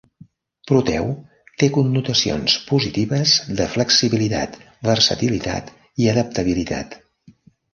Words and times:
"Proteu" 0.69 1.09
té 1.63 1.69
connotacions 1.75 2.55
positives 2.69 3.35
de 3.61 3.69
flexibilitat, 3.75 4.59
versatilitat 4.91 5.71
i 6.07 6.11
adaptabilitat. 6.17 6.99